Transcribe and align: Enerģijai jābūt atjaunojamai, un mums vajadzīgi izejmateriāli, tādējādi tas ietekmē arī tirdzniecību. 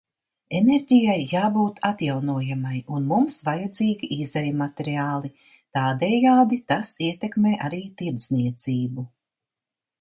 Enerģijai 0.59 1.17
jābūt 1.33 1.81
atjaunojamai, 1.89 2.79
un 2.95 3.05
mums 3.11 3.37
vajadzīgi 3.51 4.11
izejmateriāli, 4.25 5.33
tādējādi 5.79 6.61
tas 6.75 6.97
ietekmē 7.11 7.55
arī 7.71 7.87
tirdzniecību. 8.03 9.11